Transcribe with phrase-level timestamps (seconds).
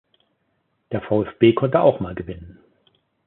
[0.91, 2.57] Der VfB konnte auch mal gewinnen.